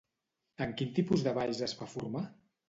[0.65, 2.25] En quin tipus de balls es va formar?